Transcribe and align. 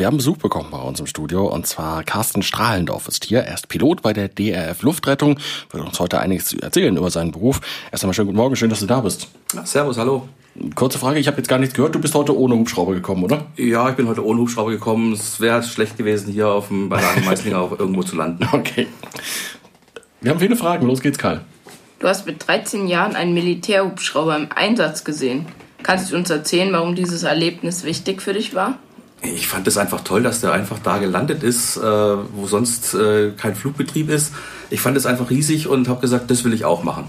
Wir 0.00 0.06
haben 0.06 0.16
Besuch 0.16 0.38
bekommen 0.38 0.68
bei 0.70 0.78
uns 0.78 0.98
im 0.98 1.06
Studio 1.06 1.46
und 1.46 1.66
zwar 1.66 2.02
Carsten 2.04 2.42
Strahlendorf 2.42 3.06
ist 3.06 3.26
hier. 3.26 3.40
Er 3.40 3.52
ist 3.52 3.68
Pilot 3.68 4.00
bei 4.00 4.14
der 4.14 4.28
DRF 4.28 4.80
Luftrettung, 4.80 5.38
wird 5.70 5.84
uns 5.84 6.00
heute 6.00 6.20
einiges 6.20 6.54
erzählen 6.54 6.96
über 6.96 7.10
seinen 7.10 7.32
Beruf. 7.32 7.60
Erst 7.92 8.02
einmal 8.02 8.14
schönen 8.14 8.28
guten 8.28 8.38
Morgen, 8.38 8.56
schön, 8.56 8.70
dass 8.70 8.80
du 8.80 8.86
da 8.86 9.00
bist. 9.00 9.28
Ja, 9.52 9.66
servus, 9.66 9.98
hallo. 9.98 10.26
Kurze 10.74 10.98
Frage, 10.98 11.18
ich 11.18 11.26
habe 11.26 11.36
jetzt 11.36 11.48
gar 11.48 11.58
nichts 11.58 11.74
gehört. 11.74 11.94
Du 11.94 11.98
bist 11.98 12.14
heute 12.14 12.34
ohne 12.34 12.54
Hubschrauber 12.54 12.94
gekommen, 12.94 13.24
oder? 13.24 13.48
Ja, 13.58 13.90
ich 13.90 13.96
bin 13.96 14.08
heute 14.08 14.24
ohne 14.24 14.40
Hubschrauber 14.40 14.70
gekommen. 14.70 15.12
Es 15.12 15.38
wäre 15.38 15.62
schlecht 15.62 15.98
gewesen, 15.98 16.32
hier 16.32 16.48
auf 16.48 16.68
dem 16.68 16.88
Meißlinger 16.88 17.58
auch 17.60 17.78
irgendwo 17.78 18.02
zu 18.02 18.16
landen. 18.16 18.48
Okay. 18.52 18.86
Wir 20.22 20.30
haben 20.30 20.40
viele 20.40 20.56
Fragen. 20.56 20.86
Los 20.86 21.02
geht's, 21.02 21.18
Karl. 21.18 21.42
Du 21.98 22.08
hast 22.08 22.24
mit 22.24 22.48
13 22.48 22.88
Jahren 22.88 23.16
einen 23.16 23.34
Militärhubschrauber 23.34 24.34
im 24.34 24.48
Einsatz 24.50 25.04
gesehen. 25.04 25.44
Kannst 25.82 26.10
du 26.10 26.16
uns 26.16 26.30
erzählen, 26.30 26.72
warum 26.72 26.94
dieses 26.94 27.22
Erlebnis 27.22 27.84
wichtig 27.84 28.22
für 28.22 28.32
dich 28.32 28.54
war? 28.54 28.78
Ich 29.22 29.48
fand 29.48 29.66
es 29.66 29.76
einfach 29.76 30.00
toll, 30.00 30.22
dass 30.22 30.40
der 30.40 30.52
einfach 30.52 30.78
da 30.78 30.98
gelandet 30.98 31.42
ist, 31.42 31.76
äh, 31.76 31.80
wo 31.82 32.46
sonst 32.46 32.94
äh, 32.94 33.32
kein 33.36 33.54
Flugbetrieb 33.54 34.08
ist. 34.08 34.32
Ich 34.70 34.80
fand 34.80 34.96
es 34.96 35.04
einfach 35.04 35.30
riesig 35.30 35.68
und 35.68 35.88
habe 35.88 36.00
gesagt, 36.00 36.30
das 36.30 36.44
will 36.44 36.54
ich 36.54 36.64
auch 36.64 36.82
machen. 36.82 37.04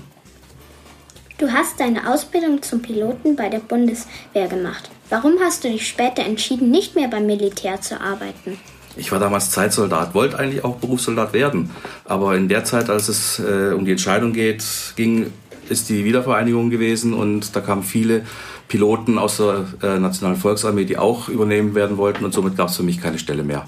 Du 1.37 1.51
hast 1.51 1.79
deine 1.79 2.11
Ausbildung 2.11 2.61
zum 2.61 2.81
Piloten 2.81 3.35
bei 3.35 3.49
der 3.49 3.59
Bundeswehr 3.59 4.47
gemacht. 4.47 4.91
Warum 5.09 5.39
hast 5.41 5.63
du 5.63 5.69
dich 5.69 5.87
später 5.87 6.23
entschieden, 6.23 6.69
nicht 6.69 6.95
mehr 6.95 7.07
beim 7.07 7.25
Militär 7.25 7.81
zu 7.81 7.99
arbeiten? 7.99 8.59
Ich 8.97 9.11
war 9.11 9.19
damals 9.19 9.51
Zeitsoldat, 9.51 10.13
wollte 10.13 10.37
eigentlich 10.37 10.63
auch 10.63 10.75
Berufssoldat 10.75 11.33
werden. 11.33 11.71
Aber 12.05 12.35
in 12.35 12.49
der 12.49 12.65
Zeit, 12.65 12.89
als 12.89 13.07
es 13.07 13.39
äh, 13.39 13.73
um 13.73 13.85
die 13.85 13.91
Entscheidung 13.91 14.33
geht, 14.33 14.63
ging, 14.95 15.31
ist 15.69 15.89
die 15.89 16.03
Wiedervereinigung 16.03 16.69
gewesen 16.69 17.13
und 17.13 17.55
da 17.55 17.61
kamen 17.61 17.83
viele 17.83 18.25
Piloten 18.71 19.17
aus 19.17 19.35
der 19.35 19.65
äh, 19.83 19.99
Nationalen 19.99 20.37
Volksarmee, 20.37 20.85
die 20.85 20.97
auch 20.97 21.27
übernehmen 21.27 21.75
werden 21.75 21.97
wollten 21.97 22.23
und 22.23 22.33
somit 22.33 22.55
gab 22.55 22.69
es 22.69 22.77
für 22.77 22.83
mich 22.83 23.01
keine 23.01 23.19
Stelle 23.19 23.43
mehr. 23.43 23.67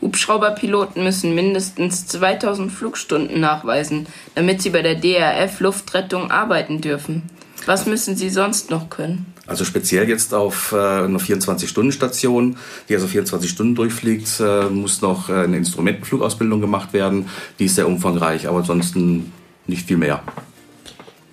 Hubschrauberpiloten 0.00 1.04
müssen 1.04 1.36
mindestens 1.36 2.08
2000 2.08 2.72
Flugstunden 2.72 3.38
nachweisen, 3.38 4.08
damit 4.34 4.60
sie 4.60 4.70
bei 4.70 4.82
der 4.82 4.96
DRF 4.96 5.60
Luftrettung 5.60 6.32
arbeiten 6.32 6.80
dürfen. 6.80 7.22
Was 7.64 7.86
müssen 7.86 8.16
sie 8.16 8.28
sonst 8.28 8.70
noch 8.70 8.90
können? 8.90 9.26
Also 9.46 9.64
speziell 9.64 10.08
jetzt 10.08 10.34
auf 10.34 10.72
äh, 10.72 10.76
einer 10.76 11.20
24-Stunden-Station, 11.20 12.56
die 12.88 12.94
also 12.96 13.06
24 13.06 13.48
Stunden 13.48 13.76
durchfliegt, 13.76 14.40
äh, 14.40 14.64
muss 14.64 15.00
noch 15.00 15.28
äh, 15.28 15.44
eine 15.44 15.58
Instrumentenflugausbildung 15.58 16.60
gemacht 16.60 16.92
werden. 16.92 17.28
Die 17.60 17.66
ist 17.66 17.76
sehr 17.76 17.86
umfangreich, 17.86 18.48
aber 18.48 18.58
ansonsten 18.58 19.32
nicht 19.68 19.86
viel 19.86 19.96
mehr. 19.96 20.24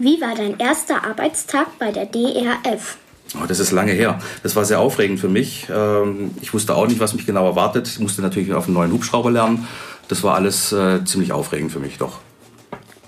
Wie 0.01 0.21
war 0.21 0.33
dein 0.33 0.57
erster 0.59 1.03
Arbeitstag 1.03 1.77
bei 1.77 1.91
der 1.91 2.05
DRF? 2.05 2.97
Oh, 3.35 3.45
das 3.45 3.59
ist 3.59 3.71
lange 3.71 3.91
her. 3.91 4.17
Das 4.43 4.55
war 4.55 4.63
sehr 4.63 4.79
aufregend 4.79 5.19
für 5.19 5.27
mich. 5.27 5.67
Ähm, 5.69 6.31
ich 6.41 6.53
wusste 6.53 6.73
auch 6.73 6.87
nicht, 6.87 7.01
was 7.01 7.13
mich 7.13 7.25
genau 7.25 7.45
erwartet. 7.45 7.89
Ich 7.89 7.99
musste 7.99 8.21
natürlich 8.21 8.53
auf 8.53 8.67
einen 8.67 8.75
neuen 8.75 8.93
Hubschrauber 8.93 9.29
lernen. 9.29 9.67
Das 10.07 10.23
war 10.23 10.35
alles 10.35 10.71
äh, 10.71 11.03
ziemlich 11.03 11.33
aufregend 11.33 11.73
für 11.73 11.79
mich 11.79 11.97
doch. 11.97 12.19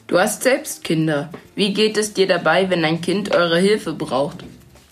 Du 0.07 0.19
hast 0.19 0.43
selbst 0.43 0.83
Kinder. 0.83 1.29
Wie 1.55 1.73
geht 1.73 1.95
es 1.95 2.11
dir 2.11 2.27
dabei, 2.27 2.69
wenn 2.69 2.83
ein 2.83 2.99
Kind 2.99 3.33
eure 3.33 3.57
Hilfe 3.57 3.93
braucht? 3.93 4.43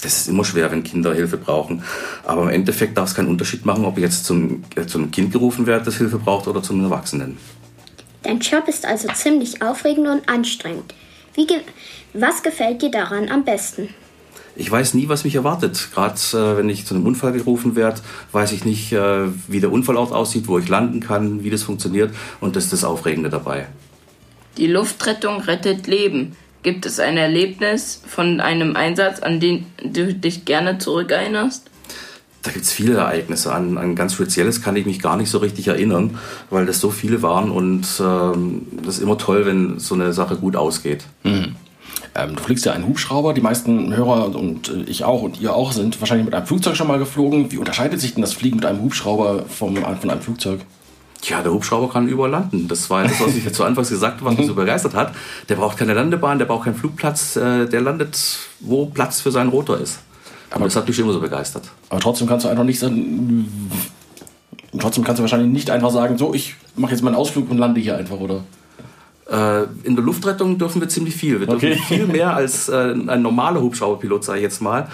Das 0.02 0.19
ist 0.19 0.30
immer 0.30 0.45
schwer, 0.45 0.72
wenn 0.72 0.84
Kinder 0.84 1.13
Hilfe 1.13 1.36
brauchen. 1.36 1.84
Aber 2.25 2.44
im 2.44 2.50
Endeffekt 2.50 2.97
darf 2.97 3.09
es 3.09 3.16
keinen 3.16 3.28
Unterschied 3.28 3.66
machen, 3.66 3.84
ob 3.84 3.97
ich 3.97 4.03
jetzt 4.03 4.23
zum, 4.23 4.63
äh, 4.78 4.86
zu 4.86 5.00
einem 5.00 5.11
Kind 5.11 5.34
gerufen 5.34 5.67
werde, 5.67 5.84
das 5.84 5.97
Hilfe 5.97 6.17
braucht, 6.17 6.47
oder 6.47 6.63
zu 6.63 6.72
einem 6.72 6.86
Erwachsenen. 6.86 7.38
Dein 8.23 8.39
Job 8.39 8.69
ist 8.69 8.86
also 8.86 9.09
ziemlich 9.09 9.61
aufregend 9.61 10.08
und 10.08 10.30
anstrengend. 10.30 10.94
Wie 11.33 11.47
ge 11.47 11.58
was 12.13 12.41
gefällt 12.44 12.81
dir 12.81 12.91
daran 12.91 13.30
am 13.30 13.44
besten? 13.44 13.89
Ich 14.55 14.69
weiß 14.69 14.94
nie, 14.94 15.08
was 15.08 15.23
mich 15.23 15.35
erwartet. 15.35 15.89
Gerade 15.94 16.16
äh, 16.33 16.58
wenn 16.58 16.69
ich 16.69 16.85
zu 16.85 16.94
einem 16.94 17.05
Unfall 17.05 17.31
gerufen 17.31 17.75
werde, 17.75 18.02
weiß 18.31 18.52
ich 18.52 18.66
nicht, 18.66 18.91
äh, 18.91 19.27
wie 19.47 19.61
der 19.61 19.72
Unfallort 19.72 20.11
aussieht, 20.11 20.47
wo 20.47 20.59
ich 20.59 20.67
landen 20.67 21.00
kann, 21.00 21.44
wie 21.44 21.50
das 21.50 21.63
funktioniert. 21.63 22.13
Und 22.41 22.55
das 22.55 22.66
ist 22.66 22.73
das 22.73 22.83
Aufregende 22.83 23.30
dabei. 23.30 23.67
Die 24.57 24.67
Luftrettung 24.67 25.39
rettet 25.41 25.88
Leben. 25.88 26.35
Gibt 26.61 26.85
es 26.85 27.00
ein 27.00 27.16
Erlebnis 27.16 28.01
von 28.06 28.41
einem 28.41 28.75
Einsatz, 28.75 29.22
an 29.22 29.39
den 29.39 29.66
du 29.81 30.13
dich 30.13 30.44
gerne 30.44 30.78
zurückerinnerst? 30.78 31.69
Da 32.41 32.51
gibt 32.51 32.66
es 32.66 32.72
viele 32.72 32.95
Ereignisse. 32.95 33.53
An 33.53 33.77
ein 33.77 33.95
ganz 33.95 34.13
spezielles 34.13 34.61
kann 34.61 34.75
ich 34.75 34.85
mich 34.85 35.01
gar 35.01 35.17
nicht 35.17 35.29
so 35.29 35.39
richtig 35.39 35.67
erinnern, 35.67 36.17
weil 36.50 36.66
das 36.66 36.79
so 36.79 36.89
viele 36.89 37.22
waren 37.22 37.51
und 37.51 37.85
ähm, 38.00 38.67
das 38.83 38.97
ist 38.97 39.03
immer 39.03 39.17
toll, 39.17 39.45
wenn 39.45 39.79
so 39.79 39.95
eine 39.95 40.13
Sache 40.13 40.38
gut 40.38 40.55
ausgeht. 40.55 41.05
Mhm. 41.23 41.55
Ähm, 42.16 42.35
du 42.35 42.41
fliegst 42.41 42.66
ja 42.66 42.73
einen 42.73 42.88
Hubschrauber. 42.88 43.33
Die 43.33 43.41
meisten 43.41 43.95
Hörer 43.95 44.35
und 44.35 44.72
ich 44.88 45.03
auch 45.03 45.22
und 45.22 45.39
ihr 45.41 45.53
auch 45.53 45.72
sind 45.72 46.00
wahrscheinlich 46.01 46.25
mit 46.25 46.33
einem 46.33 46.45
Flugzeug 46.45 46.75
schon 46.75 46.88
mal 46.88 47.00
geflogen. 47.00 47.51
Wie 47.51 47.57
unterscheidet 47.57 48.00
sich 48.00 48.13
denn 48.13 48.22
das 48.22 48.33
Fliegen 48.33 48.57
mit 48.57 48.66
einem 48.66 48.81
Hubschrauber 48.81 49.45
vom, 49.47 49.75
von 49.75 50.09
einem 50.09 50.21
Flugzeug? 50.21 50.61
Ja, 51.23 51.41
der 51.41 51.51
Hubschrauber 51.51 51.91
kann 51.91 52.07
überall 52.07 52.31
landen. 52.31 52.67
Das 52.67 52.89
war 52.89 53.03
das, 53.03 53.19
was 53.19 53.35
ich 53.35 53.51
zu 53.51 53.66
Anfangs 53.66 53.89
gesagt 53.89 54.21
habe, 54.21 54.31
was 54.31 54.38
mich 54.38 54.47
so 54.47 54.56
begeistert 54.56 54.95
hat. 54.95 55.13
Der 55.50 55.56
braucht 55.56 55.77
keine 55.77 55.94
Landebahn, 55.94 56.39
der 56.39 56.45
braucht 56.45 56.66
keinen 56.66 56.75
Flugplatz. 56.75 57.35
Äh, 57.35 57.67
der 57.67 57.81
landet, 57.81 58.39
wo 58.61 58.85
Platz 58.85 59.19
für 59.19 59.31
seinen 59.31 59.50
Rotor 59.50 59.79
ist. 59.79 60.00
Aber 60.52 60.66
das 60.66 60.76
hat 60.76 60.88
mich 60.88 61.00
immer 61.00 61.14
so 61.14 61.20
begeistert. 61.20 61.64
Aber 61.90 62.00
trotzdem 62.00 62.28
kannst 62.28 62.46
du 62.46 62.50
einfach 62.50 62.64
nicht 62.64 62.80
sagen. 62.80 63.72
Trotzdem 64.80 65.04
kannst 65.04 65.20
du 65.20 65.24
wahrscheinlich 65.24 65.52
nicht 65.52 65.70
einfach 65.70 65.92
sagen, 65.92 66.18
so, 66.18 66.34
ich 66.34 66.56
mache 66.76 66.92
jetzt 66.92 67.02
meinen 67.02 67.16
Ausflug 67.16 67.50
und 67.50 67.58
lande 67.58 67.82
hier 67.82 67.98
einfach, 67.98 68.20
oder? 68.20 68.44
Äh, 69.30 69.64
in 69.84 69.96
der 69.96 70.04
Luftrettung 70.04 70.58
dürfen 70.58 70.82
wir 70.82 70.90
ziemlich 70.90 71.16
viel. 71.16 71.40
Wir 71.40 71.48
dürfen 71.48 71.72
okay. 71.72 71.82
viel 71.88 72.08
mehr 72.08 72.36
als 72.36 72.70
äh, 72.70 72.94
ein 73.08 73.22
normaler 73.22 73.62
Hubschrauberpilot, 73.62 74.24
sage 74.24 74.40
ich 74.40 74.44
jetzt 74.44 74.62
mal. 74.62 74.88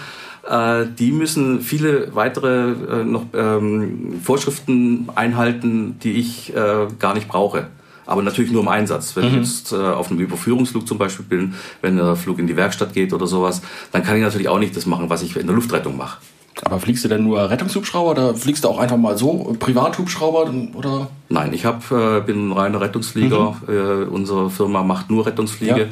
Äh, 0.48 0.86
die 0.98 1.10
müssen 1.10 1.60
viele 1.60 2.14
weitere 2.14 2.72
äh, 2.72 3.04
noch 3.04 3.24
ähm, 3.34 4.20
Vorschriften 4.22 5.08
einhalten, 5.14 5.98
die 6.02 6.12
ich 6.12 6.54
äh, 6.54 6.86
gar 6.98 7.14
nicht 7.14 7.28
brauche. 7.28 7.68
Aber 8.06 8.22
natürlich 8.22 8.50
nur 8.50 8.62
im 8.62 8.68
Einsatz. 8.68 9.16
Wenn 9.16 9.24
mhm. 9.24 9.30
ich 9.30 9.36
jetzt 9.36 9.72
äh, 9.72 9.76
auf 9.76 10.10
einem 10.10 10.20
Überführungsflug 10.20 10.86
zum 10.86 10.98
Beispiel 10.98 11.26
bin, 11.26 11.54
wenn 11.82 11.96
der 11.96 12.16
Flug 12.16 12.38
in 12.38 12.46
die 12.46 12.56
Werkstatt 12.56 12.94
geht 12.94 13.12
oder 13.12 13.26
sowas, 13.26 13.62
dann 13.92 14.02
kann 14.02 14.16
ich 14.16 14.22
natürlich 14.22 14.48
auch 14.48 14.58
nicht 14.58 14.76
das 14.76 14.86
machen, 14.86 15.10
was 15.10 15.22
ich 15.22 15.36
in 15.36 15.46
der 15.46 15.56
Luftrettung 15.56 15.96
mache. 15.96 16.18
Aber 16.62 16.80
fliegst 16.80 17.04
du 17.04 17.08
denn 17.08 17.22
nur 17.24 17.50
Rettungshubschrauber 17.50 18.10
oder 18.12 18.34
fliegst 18.34 18.64
du 18.64 18.68
auch 18.68 18.78
einfach 18.78 18.96
mal 18.96 19.18
so 19.18 19.54
Privathubschrauber 19.58 20.50
oder? 20.74 21.08
Nein, 21.28 21.52
ich 21.52 21.66
hab, 21.66 21.90
äh, 21.90 22.20
bin 22.20 22.48
ein 22.48 22.52
reiner 22.52 22.80
Rettungsflieger. 22.80 23.56
Mhm. 23.66 23.74
Äh, 23.74 24.04
unsere 24.04 24.48
Firma 24.48 24.82
macht 24.82 25.10
nur 25.10 25.26
Rettungsfliege. 25.26 25.80
Ja 25.80 25.86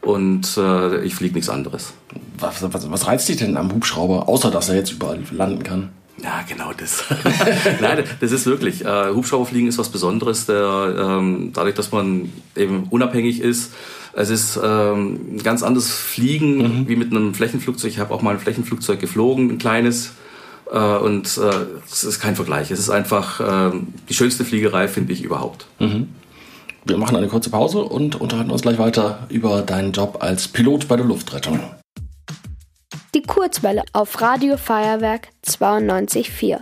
und 0.00 0.56
äh, 0.56 1.02
ich 1.04 1.14
fliege 1.14 1.34
nichts 1.34 1.50
anderes. 1.50 1.92
Was, 2.38 2.62
was, 2.62 2.90
was, 2.90 3.06
reizt 3.06 3.28
dich 3.28 3.36
denn 3.36 3.56
am 3.56 3.72
Hubschrauber, 3.72 4.28
außer 4.28 4.50
dass 4.50 4.68
er 4.68 4.76
jetzt 4.76 4.92
überall 4.92 5.20
landen 5.30 5.62
kann? 5.62 5.90
Ja, 6.22 6.44
genau 6.48 6.72
das. 6.72 7.04
Nein, 7.80 8.04
das 8.20 8.32
ist 8.32 8.46
wirklich. 8.46 8.84
Äh, 8.84 9.10
Hubschrauberfliegen 9.14 9.68
ist 9.68 9.78
was 9.78 9.88
Besonderes, 9.88 10.46
der, 10.46 10.94
ähm, 10.98 11.50
dadurch, 11.52 11.74
dass 11.74 11.92
man 11.92 12.32
eben 12.56 12.84
unabhängig 12.90 13.40
ist. 13.40 13.72
Es 14.14 14.30
ist 14.30 14.58
ähm, 14.62 15.36
ein 15.36 15.42
ganz 15.42 15.62
anderes 15.62 15.90
Fliegen 15.92 16.58
mhm. 16.58 16.88
wie 16.88 16.96
mit 16.96 17.12
einem 17.12 17.34
Flächenflugzeug. 17.34 17.90
Ich 17.90 17.98
habe 17.98 18.12
auch 18.12 18.22
mal 18.22 18.32
ein 18.32 18.40
Flächenflugzeug 18.40 18.98
geflogen, 18.98 19.50
ein 19.50 19.58
kleines. 19.58 20.12
Äh, 20.72 20.78
und 20.78 21.38
äh, 21.38 21.50
es 21.90 22.04
ist 22.04 22.20
kein 22.20 22.34
Vergleich. 22.34 22.70
Es 22.70 22.80
ist 22.80 22.90
einfach 22.90 23.40
äh, 23.70 23.78
die 24.08 24.14
schönste 24.14 24.44
Fliegerei, 24.44 24.88
finde 24.88 25.12
ich 25.12 25.22
überhaupt. 25.22 25.66
Mhm. 25.78 26.08
Wir 26.84 26.96
machen 26.96 27.16
eine 27.16 27.28
kurze 27.28 27.50
Pause 27.50 27.80
und 27.80 28.20
unterhalten 28.20 28.50
uns 28.50 28.62
gleich 28.62 28.78
weiter 28.78 29.26
über 29.28 29.62
deinen 29.62 29.92
Job 29.92 30.18
als 30.20 30.48
Pilot 30.48 30.88
bei 30.88 30.96
der 30.96 31.04
Luftrettung. 31.04 31.60
Kurzwelle 33.28 33.82
auf 33.92 34.20
Radio 34.22 34.56
Feuerwerk 34.56 35.28
92.4. 35.46 36.60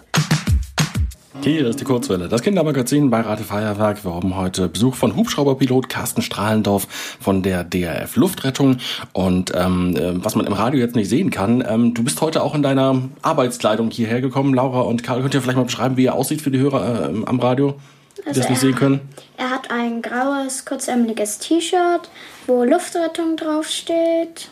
Hier 1.43 1.67
ist 1.69 1.81
die 1.81 1.85
Kurzwelle, 1.85 2.29
das 2.29 2.43
Kindermagazin 2.43 3.09
bei 3.09 3.21
Radio 3.21 3.45
Feuerwerk. 3.45 4.05
Wir 4.05 4.13
haben 4.13 4.37
heute 4.37 4.69
Besuch 4.69 4.97
von 4.97 5.15
Hubschrauberpilot 5.15 5.89
Carsten 5.89 6.23
Strahlendorf 6.23 6.89
von 7.21 7.45
der 7.45 7.63
DRF 7.63 8.17
Luftrettung. 8.17 8.79
Und 9.13 9.53
ähm, 9.55 9.97
äh, 9.97 10.25
was 10.25 10.35
man 10.35 10.47
im 10.47 10.53
Radio 10.53 10.81
jetzt 10.81 10.97
nicht 10.97 11.09
sehen 11.09 11.31
kann, 11.31 11.65
ähm, 11.67 11.95
du 11.95 12.03
bist 12.03 12.21
heute 12.21 12.43
auch 12.43 12.55
in 12.57 12.65
deiner 12.65 13.01
Arbeitskleidung 13.23 13.91
hierher 13.91 14.21
gekommen. 14.21 14.53
Laura 14.53 14.81
und 14.81 15.05
Karl, 15.05 15.23
könnt 15.23 15.35
ihr 15.35 15.43
vielleicht 15.43 15.59
mal 15.59 15.65
beschreiben, 15.65 15.97
wie 15.97 16.07
er 16.07 16.15
aussieht 16.15 16.43
für 16.43 16.51
die 16.51 16.59
Hörer 16.59 17.11
äh, 17.11 17.25
am 17.27 17.39
Radio? 17.39 17.77
die 18.19 18.27
also 18.27 18.41
das 18.41 18.51
nicht 18.51 18.61
sehen 18.61 18.75
können? 18.75 19.01
Er 19.37 19.51
hat 19.51 19.71
ein 19.71 20.03
graues, 20.03 20.65
kurzärmeliges 20.65 21.39
T-Shirt, 21.39 22.11
wo 22.47 22.65
Luftrettung 22.65 23.37
draufsteht. 23.37 24.49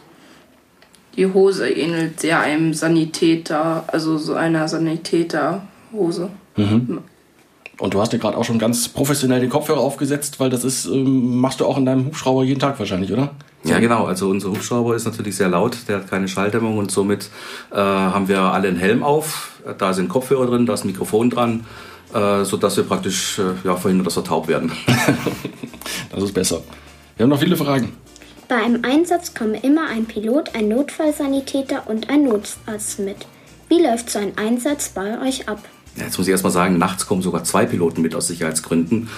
Die 1.16 1.26
Hose 1.26 1.68
ähnelt 1.68 2.20
sehr 2.20 2.40
einem 2.40 2.74
Sanitäter, 2.74 3.84
also 3.86 4.18
so 4.18 4.34
einer 4.34 4.68
Sanitäterhose. 4.68 6.30
Mhm. 6.56 6.98
Und 7.78 7.94
du 7.94 8.00
hast 8.00 8.12
dir 8.12 8.18
gerade 8.18 8.36
auch 8.36 8.44
schon 8.44 8.58
ganz 8.58 8.88
professionell 8.88 9.40
den 9.40 9.50
Kopfhörer 9.50 9.80
aufgesetzt, 9.80 10.38
weil 10.38 10.50
das 10.50 10.64
ist, 10.64 10.86
ähm, 10.86 11.40
machst 11.40 11.60
du 11.60 11.66
auch 11.66 11.76
in 11.76 11.84
deinem 11.84 12.06
Hubschrauber 12.06 12.44
jeden 12.44 12.60
Tag 12.60 12.78
wahrscheinlich, 12.78 13.12
oder? 13.12 13.30
Ja, 13.64 13.80
genau. 13.80 14.04
Also 14.04 14.28
unser 14.28 14.50
Hubschrauber 14.50 14.94
ist 14.94 15.06
natürlich 15.06 15.36
sehr 15.36 15.48
laut, 15.48 15.76
der 15.88 15.96
hat 15.96 16.10
keine 16.10 16.28
Schalldämmung 16.28 16.78
und 16.78 16.90
somit 16.90 17.30
äh, 17.72 17.76
haben 17.76 18.28
wir 18.28 18.40
alle 18.40 18.68
einen 18.68 18.76
Helm 18.76 19.02
auf. 19.02 19.52
Da 19.78 19.92
sind 19.92 20.08
Kopfhörer 20.08 20.46
drin, 20.46 20.66
da 20.66 20.74
ist 20.74 20.84
ein 20.84 20.88
Mikrofon 20.88 21.30
dran 21.30 21.64
äh, 22.14 22.44
sodass 22.44 22.76
wir 22.76 22.84
praktisch 22.84 23.38
äh, 23.38 23.66
ja, 23.66 23.76
verhindern, 23.76 24.04
dass 24.04 24.16
wir 24.16 24.24
taub 24.24 24.48
werden. 24.48 24.70
das 26.10 26.22
ist 26.22 26.32
besser. 26.32 26.62
Wir 27.16 27.24
haben 27.24 27.30
noch 27.30 27.40
viele 27.40 27.56
Fragen. 27.56 27.92
Bei 28.46 28.56
einem 28.56 28.84
Einsatz 28.84 29.32
kommen 29.32 29.54
immer 29.54 29.86
ein 29.88 30.04
Pilot, 30.04 30.54
ein 30.54 30.68
Notfallsanitäter 30.68 31.88
und 31.88 32.10
ein 32.10 32.24
Notarzt 32.24 32.98
mit. 32.98 33.26
Wie 33.68 33.82
läuft 33.82 34.10
so 34.10 34.18
ein 34.18 34.36
Einsatz 34.36 34.90
bei 34.90 35.20
euch 35.22 35.48
ab? 35.48 35.64
Jetzt 35.96 36.18
muss 36.18 36.26
ich 36.26 36.32
erstmal 36.32 36.52
sagen, 36.52 36.76
nachts 36.76 37.06
kommen 37.06 37.22
sogar 37.22 37.44
zwei 37.44 37.64
Piloten 37.64 38.02
mit 38.02 38.14
aus 38.14 38.26
Sicherheitsgründen. 38.26 39.08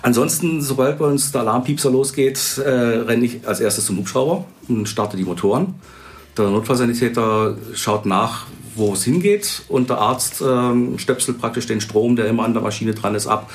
Ansonsten, 0.00 0.62
sobald 0.62 0.98
bei 0.98 1.04
uns 1.04 1.32
der 1.32 1.42
Alarmpiepser 1.42 1.90
losgeht, 1.90 2.58
äh, 2.58 2.70
renne 2.70 3.26
ich 3.26 3.46
als 3.46 3.60
erstes 3.60 3.84
zum 3.84 3.98
Hubschrauber 3.98 4.44
und 4.68 4.88
starte 4.88 5.16
die 5.16 5.24
Motoren. 5.24 5.74
Der 6.38 6.48
Notfallsanitäter 6.48 7.56
schaut 7.74 8.06
nach, 8.06 8.46
wo 8.76 8.94
es 8.94 9.04
hingeht 9.04 9.62
und 9.68 9.90
der 9.90 9.98
Arzt 9.98 10.40
äh, 10.40 10.98
stöpselt 10.98 11.38
praktisch 11.38 11.66
den 11.66 11.80
Strom, 11.82 12.16
der 12.16 12.26
immer 12.26 12.44
an 12.44 12.54
der 12.54 12.62
Maschine 12.62 12.94
dran 12.94 13.14
ist, 13.14 13.26
ab. 13.26 13.50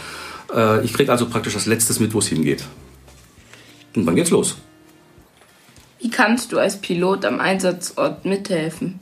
Äh, 0.54 0.84
ich 0.86 0.94
kriege 0.94 1.12
also 1.12 1.28
praktisch 1.28 1.56
als 1.56 1.66
letztes 1.66 2.00
mit, 2.00 2.14
wo 2.14 2.20
es 2.20 2.28
hingeht. 2.28 2.66
Und 3.96 4.06
dann 4.06 4.16
geht's 4.16 4.30
los. 4.30 4.58
Wie 6.00 6.10
kannst 6.10 6.52
du 6.52 6.60
als 6.60 6.78
Pilot 6.78 7.26
am 7.26 7.40
Einsatzort 7.40 8.26
mithelfen? 8.26 9.00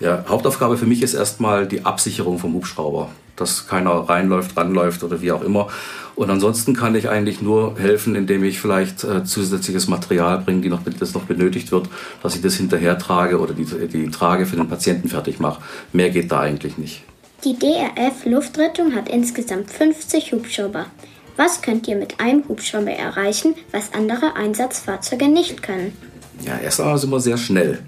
Ja, 0.00 0.24
Hauptaufgabe 0.28 0.76
für 0.76 0.86
mich 0.86 1.02
ist 1.02 1.14
erstmal 1.14 1.66
die 1.66 1.84
Absicherung 1.84 2.38
vom 2.38 2.54
Hubschrauber, 2.54 3.08
dass 3.36 3.66
keiner 3.66 3.92
reinläuft, 3.92 4.56
ranläuft 4.56 5.02
oder 5.02 5.22
wie 5.22 5.32
auch 5.32 5.42
immer. 5.42 5.68
Und 6.14 6.30
ansonsten 6.30 6.74
kann 6.74 6.94
ich 6.94 7.08
eigentlich 7.08 7.40
nur 7.40 7.78
helfen, 7.78 8.14
indem 8.14 8.44
ich 8.44 8.60
vielleicht 8.60 9.04
äh, 9.04 9.24
zusätzliches 9.24 9.88
Material 9.88 10.38
bringe, 10.38 10.60
die 10.62 10.68
noch, 10.68 10.80
das 10.98 11.14
noch 11.14 11.24
benötigt 11.24 11.72
wird, 11.72 11.88
dass 12.22 12.34
ich 12.34 12.42
das 12.42 12.54
hinterher 12.54 12.98
trage 12.98 13.38
oder 13.38 13.54
die, 13.54 13.64
die 13.64 14.10
Trage 14.10 14.46
für 14.46 14.56
den 14.56 14.68
Patienten 14.68 15.08
fertig 15.08 15.40
mache. 15.40 15.62
Mehr 15.92 16.10
geht 16.10 16.32
da 16.32 16.40
eigentlich 16.40 16.78
nicht. 16.78 17.02
Die 17.44 17.58
DRF 17.58 18.24
Luftrettung 18.24 18.94
hat 18.94 19.08
insgesamt 19.08 19.70
50 19.70 20.32
Hubschrauber. 20.32 20.86
Was 21.36 21.60
könnt 21.60 21.86
ihr 21.86 21.96
mit 21.96 22.18
einem 22.18 22.48
Hubschrauber 22.48 22.92
erreichen, 22.92 23.54
was 23.70 23.92
andere 23.92 24.36
Einsatzfahrzeuge 24.36 25.28
nicht 25.28 25.62
können? 25.62 25.92
Ja, 26.44 26.58
erst 26.58 26.80
einmal 26.80 26.98
sind 26.98 27.10
wir 27.10 27.20
sehr 27.20 27.38
schnell. 27.38 27.78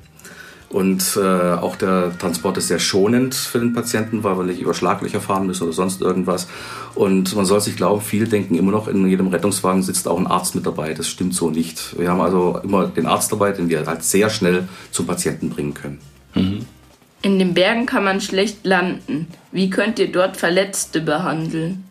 Und 0.71 1.17
äh, 1.17 1.53
auch 1.55 1.77
der 1.77 2.17
Transport 2.19 2.59
ist 2.59 2.69
sehr 2.69 2.79
schonend 2.79 3.35
für 3.35 3.59
den 3.59 3.73
Patienten, 3.73 4.23
weil 4.23 4.37
wir 4.37 4.45
nicht 4.45 4.61
über 4.61 4.75
Schlaglöcher 4.75 5.21
fahren 5.21 5.47
müssen 5.47 5.65
oder 5.65 5.73
sonst 5.73 6.03
irgendwas. 6.03 6.47
Und 6.95 7.35
man 7.35 7.47
soll 7.47 7.61
sich 7.61 7.77
glauben, 7.77 8.03
viele 8.03 8.27
denken 8.27 8.55
immer 8.55 8.73
noch, 8.73 8.87
in 8.87 9.07
jedem 9.07 9.29
Rettungswagen 9.29 9.83
sitzt 9.83 10.07
auch 10.07 10.19
ein 10.19 10.27
Arzt 10.27 10.55
mit 10.55 10.67
dabei. 10.67 10.93
Das 10.93 11.09
stimmt 11.09 11.35
so 11.35 11.49
nicht. 11.49 11.99
Wir 11.99 12.11
haben 12.11 12.21
also 12.21 12.61
immer 12.63 12.87
den 12.87 13.07
Arzt 13.07 13.33
dabei, 13.33 13.53
den 13.53 13.71
wir 13.71 13.87
halt 13.87 14.05
sehr 14.05 14.29
schnell 14.29 14.69
zum 14.91 15.07
Patienten 15.07 15.49
bringen 15.49 15.73
können. 15.73 16.01
Mhm. 16.35 16.67
In 17.23 17.39
den 17.39 17.55
Bergen 17.55 17.87
kann 17.87 18.05
man 18.05 18.21
schlecht 18.21 18.65
landen. 18.65 19.27
Wie 19.51 19.71
könnt 19.71 19.99
ihr 19.99 20.13
dort 20.13 20.37
Verletzte 20.37 21.01
behandeln? 21.01 21.88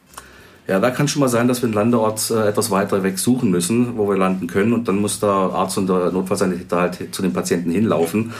Ja, 0.67 0.79
da 0.79 0.91
kann 0.91 1.07
schon 1.07 1.21
mal 1.21 1.29
sein, 1.29 1.47
dass 1.47 1.61
wir 1.61 1.67
einen 1.67 1.73
Landeort 1.73 2.29
äh, 2.29 2.49
etwas 2.49 2.71
weiter 2.71 3.01
weg 3.01 3.19
suchen 3.19 3.49
müssen, 3.49 3.97
wo 3.97 4.09
wir 4.09 4.17
landen 4.17 4.47
können. 4.47 4.73
Und 4.73 4.87
dann 4.87 4.97
muss 4.97 5.19
der 5.19 5.29
Arzt 5.29 5.77
und 5.77 5.87
der 5.87 6.11
Notfallsanitäter 6.11 6.77
halt 6.77 7.15
zu 7.15 7.21
den 7.21 7.31
Patienten 7.31 7.71
hinlaufen. 7.71 8.33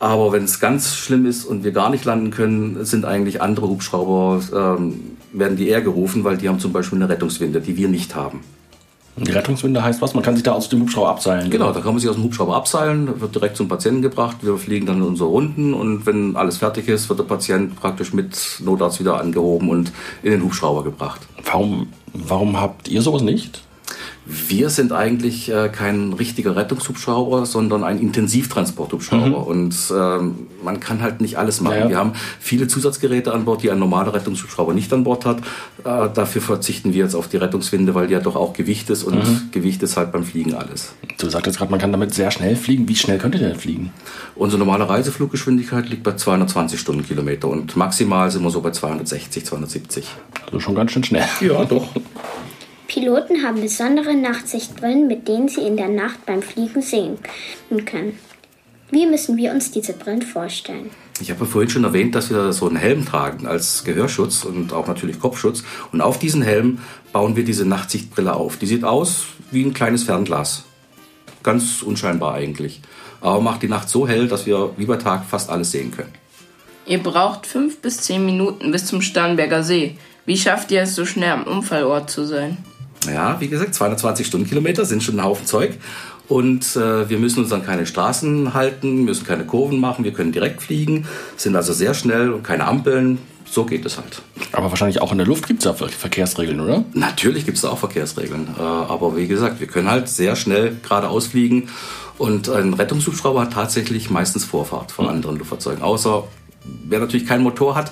Aber 0.00 0.32
wenn 0.32 0.44
es 0.44 0.60
ganz 0.60 0.94
schlimm 0.94 1.26
ist 1.26 1.44
und 1.44 1.64
wir 1.64 1.72
gar 1.72 1.90
nicht 1.90 2.04
landen 2.04 2.30
können, 2.30 2.84
sind 2.84 3.04
eigentlich 3.04 3.42
andere 3.42 3.68
Hubschrauber, 3.68 4.40
ähm, 4.54 5.16
werden 5.32 5.56
die 5.56 5.68
eher 5.68 5.82
gerufen, 5.82 6.24
weil 6.24 6.36
die 6.36 6.48
haben 6.48 6.60
zum 6.60 6.72
Beispiel 6.72 6.98
eine 6.98 7.08
Rettungswinde, 7.08 7.60
die 7.60 7.76
wir 7.76 7.88
nicht 7.88 8.14
haben. 8.14 8.40
Die 9.16 9.32
Rettungswinde 9.32 9.82
heißt 9.82 10.00
was? 10.00 10.14
Man 10.14 10.22
kann 10.22 10.34
sich 10.34 10.44
da 10.44 10.52
aus 10.52 10.68
dem 10.68 10.82
Hubschrauber 10.82 11.08
abseilen. 11.08 11.50
Genau, 11.50 11.72
da 11.72 11.80
kann 11.80 11.90
man 11.90 11.98
sich 11.98 12.08
aus 12.08 12.14
dem 12.14 12.24
Hubschrauber 12.24 12.54
abseilen, 12.54 13.20
wird 13.20 13.34
direkt 13.34 13.56
zum 13.56 13.68
Patienten 13.68 14.00
gebracht. 14.00 14.36
Wir 14.42 14.56
fliegen 14.56 14.86
dann 14.86 14.98
in 14.98 15.02
unsere 15.02 15.28
Runden 15.28 15.74
und 15.74 16.06
wenn 16.06 16.36
alles 16.36 16.58
fertig 16.58 16.88
ist, 16.88 17.08
wird 17.08 17.18
der 17.18 17.24
Patient 17.24 17.74
praktisch 17.74 18.12
mit 18.12 18.60
Notarzt 18.60 19.00
wieder 19.00 19.20
angehoben 19.20 19.70
und 19.70 19.92
in 20.22 20.30
den 20.30 20.42
Hubschrauber 20.44 20.84
gebracht. 20.84 21.20
Warum, 21.50 21.92
warum 22.12 22.60
habt 22.60 22.88
ihr 22.88 23.00
sowas 23.00 23.22
nicht? 23.22 23.62
Wir 24.30 24.68
sind 24.68 24.92
eigentlich 24.92 25.50
äh, 25.50 25.70
kein 25.70 26.12
richtiger 26.12 26.54
Rettungshubschrauber, 26.54 27.46
sondern 27.46 27.82
ein 27.82 27.98
Intensivtransporthubschrauber. 27.98 29.26
Mhm. 29.26 29.34
Und 29.34 29.74
ähm, 29.90 30.34
man 30.62 30.80
kann 30.80 31.00
halt 31.00 31.22
nicht 31.22 31.38
alles 31.38 31.62
machen. 31.62 31.78
Ja. 31.78 31.88
Wir 31.88 31.96
haben 31.96 32.12
viele 32.38 32.68
Zusatzgeräte 32.68 33.32
an 33.32 33.46
Bord, 33.46 33.62
die 33.62 33.70
ein 33.70 33.78
normaler 33.78 34.12
Rettungshubschrauber 34.12 34.74
nicht 34.74 34.92
an 34.92 35.04
Bord 35.04 35.24
hat. 35.24 35.38
Äh, 35.84 36.10
dafür 36.12 36.42
verzichten 36.42 36.92
wir 36.92 37.04
jetzt 37.04 37.14
auf 37.14 37.28
die 37.28 37.38
Rettungswinde, 37.38 37.94
weil 37.94 38.06
die 38.06 38.12
ja 38.12 38.20
doch 38.20 38.36
auch 38.36 38.52
Gewicht 38.52 38.90
ist 38.90 39.02
und 39.02 39.16
mhm. 39.16 39.48
Gewicht 39.50 39.82
ist 39.82 39.96
halt 39.96 40.12
beim 40.12 40.24
Fliegen 40.24 40.54
alles. 40.54 40.92
Du 41.18 41.30
sagtest 41.30 41.56
gerade, 41.56 41.70
man 41.70 41.80
kann 41.80 41.92
damit 41.92 42.12
sehr 42.12 42.30
schnell 42.30 42.54
fliegen. 42.54 42.86
Wie 42.86 42.96
schnell 42.96 43.16
könnt 43.16 43.34
ihr 43.34 43.40
denn 43.40 43.56
fliegen? 43.56 43.92
Unsere 44.34 44.58
normale 44.58 44.86
Reisefluggeschwindigkeit 44.88 45.88
liegt 45.88 46.02
bei 46.02 46.14
220 46.16 46.78
Stundenkilometer 46.78 47.48
und 47.48 47.76
maximal 47.76 48.30
sind 48.30 48.42
wir 48.42 48.50
so 48.50 48.60
bei 48.60 48.72
260, 48.72 49.46
270. 49.46 50.06
Also 50.44 50.60
schon 50.60 50.74
ganz 50.74 50.92
schön 50.92 51.04
schnell. 51.04 51.24
Ja, 51.40 51.64
doch. 51.64 51.88
Piloten 52.88 53.42
haben 53.42 53.60
besondere 53.60 54.16
Nachtsichtbrillen, 54.16 55.06
mit 55.06 55.28
denen 55.28 55.48
sie 55.48 55.60
in 55.60 55.76
der 55.76 55.88
Nacht 55.88 56.24
beim 56.24 56.42
Fliegen 56.42 56.80
sehen 56.80 57.18
können. 57.84 58.18
Wie 58.90 59.06
müssen 59.06 59.36
wir 59.36 59.52
uns 59.52 59.70
diese 59.70 59.92
Brillen 59.92 60.22
vorstellen? 60.22 60.90
Ich 61.20 61.30
habe 61.30 61.44
ja 61.44 61.50
vorhin 61.50 61.68
schon 61.68 61.84
erwähnt, 61.84 62.14
dass 62.14 62.30
wir 62.30 62.52
so 62.54 62.66
einen 62.66 62.76
Helm 62.76 63.04
tragen 63.04 63.46
als 63.46 63.84
Gehörschutz 63.84 64.44
und 64.44 64.72
auch 64.72 64.86
natürlich 64.86 65.20
Kopfschutz. 65.20 65.64
Und 65.92 66.00
auf 66.00 66.18
diesen 66.18 66.40
Helm 66.40 66.78
bauen 67.12 67.36
wir 67.36 67.44
diese 67.44 67.66
Nachtsichtbrille 67.66 68.32
auf. 68.32 68.56
Die 68.56 68.66
sieht 68.66 68.84
aus 68.84 69.26
wie 69.50 69.62
ein 69.62 69.74
kleines 69.74 70.04
Fernglas. 70.04 70.64
Ganz 71.42 71.82
unscheinbar 71.82 72.34
eigentlich. 72.34 72.80
Aber 73.20 73.42
macht 73.42 73.62
die 73.62 73.68
Nacht 73.68 73.90
so 73.90 74.08
hell, 74.08 74.28
dass 74.28 74.46
wir 74.46 74.70
wie 74.78 74.86
bei 74.86 74.96
Tag 74.96 75.26
fast 75.26 75.50
alles 75.50 75.72
sehen 75.72 75.90
können. 75.90 76.12
Ihr 76.86 77.02
braucht 77.02 77.46
fünf 77.46 77.80
bis 77.82 77.98
zehn 77.98 78.24
Minuten 78.24 78.70
bis 78.70 78.86
zum 78.86 79.02
Starnberger 79.02 79.62
See. 79.62 79.98
Wie 80.24 80.38
schafft 80.38 80.70
ihr 80.70 80.82
es, 80.82 80.94
so 80.94 81.04
schnell 81.04 81.32
am 81.32 81.44
Unfallort 81.44 82.08
zu 82.08 82.24
sein? 82.24 82.56
Ja, 83.06 83.40
wie 83.40 83.48
gesagt, 83.48 83.74
220 83.74 84.26
Stundenkilometer 84.26 84.84
sind 84.84 85.02
schon 85.02 85.18
ein 85.18 85.24
Haufen 85.24 85.46
Zeug. 85.46 85.78
Und 86.28 86.76
äh, 86.76 87.08
wir 87.08 87.18
müssen 87.18 87.42
uns 87.42 87.52
an 87.52 87.64
keine 87.64 87.86
Straßen 87.86 88.52
halten, 88.52 89.04
müssen 89.04 89.26
keine 89.26 89.44
Kurven 89.44 89.80
machen, 89.80 90.04
wir 90.04 90.12
können 90.12 90.30
direkt 90.30 90.62
fliegen, 90.62 91.06
sind 91.36 91.56
also 91.56 91.72
sehr 91.72 91.94
schnell 91.94 92.32
und 92.32 92.42
keine 92.42 92.66
Ampeln. 92.66 93.18
So 93.50 93.64
geht 93.64 93.86
es 93.86 93.96
halt. 93.96 94.20
Aber 94.52 94.68
wahrscheinlich 94.68 95.00
auch 95.00 95.10
in 95.10 95.16
der 95.16 95.26
Luft 95.26 95.46
gibt 95.46 95.60
es 95.60 95.64
ja 95.64 95.72
Verkehrsregeln, 95.72 96.60
oder? 96.60 96.84
Natürlich 96.92 97.46
gibt 97.46 97.56
es 97.56 97.62
da 97.62 97.70
auch 97.70 97.78
Verkehrsregeln. 97.78 98.48
Äh, 98.58 98.62
aber 98.62 99.16
wie 99.16 99.26
gesagt, 99.26 99.58
wir 99.58 99.66
können 99.66 99.90
halt 99.90 100.08
sehr 100.08 100.36
schnell 100.36 100.76
geradeaus 100.82 101.28
fliegen. 101.28 101.70
Und 102.18 102.50
ein 102.50 102.74
Rettungshubschrauber 102.74 103.42
hat 103.42 103.54
tatsächlich 103.54 104.10
meistens 104.10 104.44
Vorfahrt 104.44 104.92
von 104.92 105.06
mhm. 105.06 105.12
anderen 105.12 105.38
Luftfahrzeugen. 105.38 105.82
Außer 105.82 106.24
wer 106.88 107.00
natürlich 107.00 107.26
keinen 107.26 107.42
Motor 107.42 107.74
hat, 107.74 107.90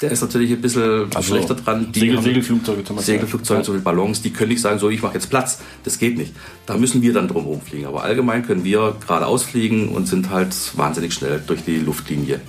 der 0.00 0.10
ist 0.10 0.22
natürlich 0.22 0.50
ein 0.52 0.60
bisschen 0.60 1.08
also 1.14 1.34
schlechter 1.34 1.54
dran. 1.54 1.92
Die 1.92 2.00
Segel, 2.00 2.22
Segelflugzeuge 2.22 2.84
zum 2.84 2.96
Beispiel. 2.96 3.14
Segelflugzeuge, 3.14 3.64
so 3.64 3.74
wie 3.74 3.80
Ballons, 3.80 4.22
die 4.22 4.30
können 4.30 4.50
nicht 4.50 4.62
sagen, 4.62 4.78
so 4.78 4.88
ich 4.88 5.02
mache 5.02 5.14
jetzt 5.14 5.28
Platz. 5.28 5.58
Das 5.84 5.98
geht 5.98 6.16
nicht. 6.16 6.32
Da 6.66 6.76
müssen 6.76 7.02
wir 7.02 7.12
dann 7.12 7.28
drum 7.28 7.60
fliegen. 7.60 7.86
Aber 7.86 8.02
allgemein 8.02 8.46
können 8.46 8.64
wir 8.64 8.96
geradeaus 9.00 9.42
fliegen 9.42 9.88
und 9.90 10.08
sind 10.08 10.30
halt 10.30 10.54
wahnsinnig 10.76 11.12
schnell 11.12 11.42
durch 11.46 11.64
die 11.64 11.78
Luftlinie. 11.78 12.40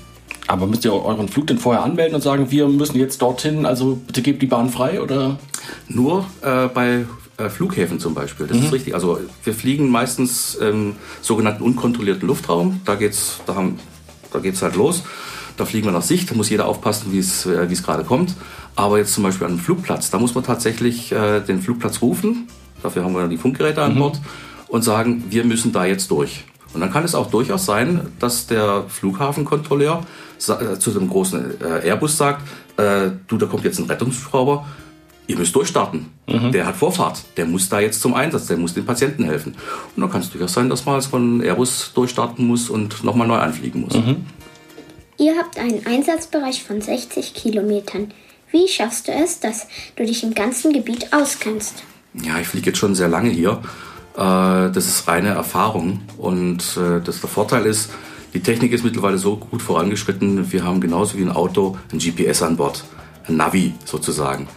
Aber 0.48 0.66
müsst 0.66 0.86
ihr 0.86 0.94
euren 0.94 1.28
Flug 1.28 1.48
denn 1.48 1.58
vorher 1.58 1.84
anmelden 1.84 2.16
und 2.16 2.22
sagen, 2.22 2.52
wir 2.52 2.68
müssen 2.68 2.98
jetzt 2.98 3.22
dorthin, 3.22 3.66
also 3.66 3.96
bitte 4.08 4.22
gebt 4.22 4.42
die 4.42 4.48
Bahn 4.48 4.70
frei 4.70 5.02
oder? 5.02 5.40
Nur 5.88 6.26
äh, 6.42 6.68
bei 6.68 7.06
äh, 7.38 7.50
Flughäfen 7.50 8.00
zum 8.00 8.14
Beispiel. 8.14 8.48
Das 8.48 8.58
mhm. 8.58 8.66
ist 8.66 8.74
richtig. 8.74 8.94
Also 8.94 9.20
wir 9.44 9.54
fliegen 9.54 9.90
meistens 9.90 10.56
im 10.56 10.96
sogenannten 11.22 11.64
unkontrollierten 11.64 12.28
Luftraum. 12.28 12.82
Da 12.86 12.96
geht's, 12.96 13.40
da 13.46 13.56
haben, 13.56 13.80
da 14.32 14.40
geht's 14.40 14.62
halt 14.62 14.76
los. 14.76 15.04
Da 15.58 15.66
fliegen 15.66 15.88
wir 15.88 15.92
nach 15.92 16.02
Sicht, 16.02 16.30
da 16.32 16.36
muss 16.36 16.50
jeder 16.50 16.68
aufpassen, 16.68 17.12
wie 17.12 17.20
es 17.20 17.46
äh, 17.46 17.68
gerade 17.68 18.04
kommt. 18.04 18.36
Aber 18.76 18.98
jetzt 18.98 19.14
zum 19.14 19.24
Beispiel 19.24 19.46
an 19.46 19.54
einem 19.54 19.62
Flugplatz, 19.62 20.10
da 20.10 20.18
muss 20.18 20.34
man 20.34 20.44
tatsächlich 20.44 21.12
äh, 21.12 21.42
den 21.42 21.62
Flugplatz 21.62 22.02
rufen. 22.02 22.48
Dafür 22.82 23.04
haben 23.04 23.14
wir 23.14 23.22
dann 23.22 23.30
die 23.30 23.38
Funkgeräte 23.38 23.82
an 23.82 23.96
mhm. 23.96 24.00
Bord 24.00 24.22
und 24.68 24.84
sagen, 24.84 25.26
wir 25.30 25.44
müssen 25.44 25.72
da 25.72 25.86
jetzt 25.86 26.10
durch. 26.10 26.46
Und 26.74 26.80
dann 26.80 26.92
kann 26.92 27.04
es 27.04 27.16
auch 27.16 27.30
durchaus 27.30 27.66
sein, 27.66 28.00
dass 28.20 28.48
der 28.48 28.86
Flughafenkontrolleur 28.88 30.02
äh, 30.48 30.80
zu 30.80 30.92
dem 30.92 31.10
großen 31.10 31.62
äh, 31.62 31.88
Airbus 31.88 32.18
sagt, 32.18 32.48
äh, 32.78 33.12
du, 33.28 33.38
da 33.38 33.46
kommt 33.46 33.66
jetzt 33.66 33.80
ein 33.80 33.86
Rettungsschrauber, 33.86 34.66
ihr 35.28 35.38
müsst 35.38 35.54
durchstarten. 35.56 36.08
Mhm. 36.28 36.52
Der 36.52 36.66
hat 36.66 36.78
Vorfahrt, 36.78 37.24
der 37.38 37.46
muss 37.46 37.70
da 37.70 37.80
jetzt 37.80 38.02
zum 38.02 38.14
Einsatz, 38.14 38.48
der 38.48 38.58
muss 38.58 38.74
den 38.74 38.86
Patienten 38.86 39.26
helfen. 39.26 39.56
Und 39.96 40.02
dann 40.02 40.10
kann 40.10 40.22
es 40.22 40.30
durchaus 40.30 40.54
sein, 40.54 40.70
dass 40.70 40.86
man 40.86 40.96
als 40.96 41.08
von 41.08 41.42
Airbus 41.42 41.92
durchstarten 41.94 42.46
muss 42.48 42.70
und 42.70 43.04
nochmal 43.04 43.28
neu 43.28 43.38
anfliegen 43.38 43.82
muss. 43.82 43.94
Mhm. 43.94 44.26
Ihr 45.18 45.38
habt 45.38 45.60
einen 45.60 45.86
Einsatzbereich 45.86 46.64
von 46.64 46.82
60 46.82 47.34
Kilometern. 47.34 48.14
Wie 48.52 48.68
schaffst 48.68 49.08
du 49.08 49.12
es, 49.12 49.40
dass 49.40 49.68
du 49.96 50.06
dich 50.06 50.24
im 50.24 50.34
ganzen 50.34 50.74
Gebiet 50.74 51.14
auskennst? 51.14 51.84
Ja, 52.14 52.40
ich 52.40 52.48
fliege 52.48 52.68
jetzt 52.72 52.80
schon 52.80 52.96
sehr 52.96 53.08
lange 53.08 53.30
hier. 53.30 53.62
Äh, 54.16 54.18
das 54.18 54.88
ist 54.88 55.08
reine 55.08 55.30
Erfahrung. 55.30 56.02
Und 56.18 56.78
äh, 56.78 57.00
das 57.04 57.22
der 57.22 57.30
Vorteil 57.30 57.66
ist, 57.66 57.92
die 58.34 58.42
Technik 58.42 58.72
ist 58.72 58.84
mittlerweile 58.84 59.18
so 59.18 59.38
gut 59.38 59.62
vorangeschritten. 59.62 60.52
Wir 60.52 60.64
haben 60.64 60.82
genauso 60.82 61.18
wie 61.18 61.22
ein 61.22 61.32
Auto 61.32 61.78
ein 61.92 62.00
GPS 62.00 62.42
an 62.42 62.58
Bord. 62.58 62.84
Ein 63.28 63.38
Navi 63.38 63.74
sozusagen. 63.86 64.48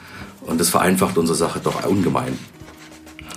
Und 0.46 0.60
das 0.60 0.70
vereinfacht 0.70 1.18
unsere 1.18 1.36
Sache 1.36 1.60
doch 1.62 1.84
ungemein. 1.86 2.38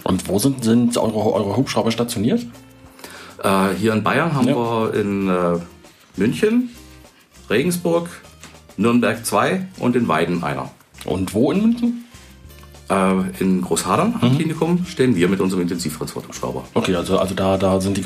Und 0.04 0.28
wo 0.28 0.40
sind, 0.40 0.64
sind 0.64 0.98
eure, 0.98 1.34
eure 1.34 1.58
Hubschrauber 1.58 1.92
stationiert? 1.92 2.46
Äh, 3.44 3.70
hier 3.78 3.94
in 3.94 4.04
Bayern 4.04 4.34
haben 4.34 4.48
ja. 4.48 4.56
wir 4.56 4.94
in 4.94 5.28
äh, 5.28 5.60
München, 6.16 6.70
Regensburg, 7.50 8.10
Nürnberg 8.77 9.25
2 9.25 9.66
und 9.80 9.96
in 9.96 10.08
Weiden 10.08 10.44
einer. 10.44 10.70
Und 11.06 11.34
wo 11.34 11.51
in 11.51 11.62
München? 11.62 12.04
Äh, 12.89 13.13
in 13.39 13.62
Großhadern 13.62 14.16
am 14.22 14.32
mhm. 14.32 14.38
Klinikum 14.38 14.86
stehen 14.86 15.16
wir 15.16 15.27
mit 15.27 15.42
unserem 15.42 15.63
Intensivtransporthubschrauber. 15.63 16.63
Okay, 16.74 16.96
also, 16.96 17.20
also 17.20 17.36
da, 17.36 17.58
da 17.58 17.82
sind 17.82 17.98
die 17.98 18.04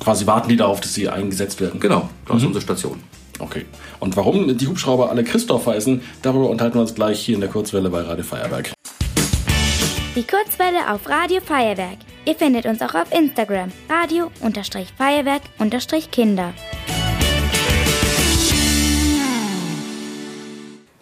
quasi 0.00 0.26
warten 0.26 0.48
die 0.48 0.56
darauf, 0.56 0.80
dass 0.80 0.94
sie 0.94 1.08
eingesetzt 1.08 1.60
werden. 1.60 1.78
Genau, 1.78 2.08
da 2.24 2.32
mhm. 2.32 2.38
ist 2.38 2.46
unsere 2.46 2.62
Station. 2.62 2.98
Okay. 3.38 3.66
Und 4.00 4.16
warum 4.16 4.56
die 4.56 4.66
Hubschrauber 4.66 5.10
alle 5.10 5.22
Christoph 5.22 5.66
heißen, 5.66 6.00
darüber 6.22 6.48
unterhalten 6.48 6.78
wir 6.78 6.82
uns 6.82 6.94
gleich 6.94 7.20
hier 7.20 7.34
in 7.34 7.40
der 7.40 7.50
Kurzwelle 7.50 7.90
bei 7.90 8.00
Radio 8.00 8.24
Feuerwerk. 8.24 8.72
Die 10.16 10.24
Kurzwelle 10.24 10.90
auf 10.90 11.06
Radio 11.08 11.40
Feuerwerk. 11.42 11.98
Ihr 12.24 12.34
findet 12.34 12.66
uns 12.66 12.82
auch 12.82 12.94
auf 12.94 13.12
Instagram. 13.12 13.70
Radio-Feuerwerk-Kinder. 13.88 16.54